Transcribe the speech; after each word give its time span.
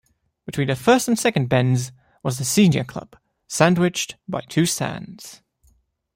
Between 0.47 0.65
the 0.67 0.75
first 0.75 1.07
and 1.07 1.19
second 1.19 1.47
bends 1.47 1.91
was 2.23 2.39
the 2.39 2.43
Senior 2.43 2.83
Club 2.83 3.15
sandwiched 3.47 4.15
by 4.27 4.41
two 4.41 4.65
stands. 4.65 5.43